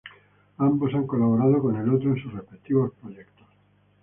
Ambos 0.57 0.95
han 0.95 1.05
colaborado 1.05 1.61
con 1.61 1.77
el 1.77 1.87
otro 1.93 2.09
en 2.15 2.23
sus 2.23 2.33
respectivos 2.33 2.91
proyectos. 2.99 3.45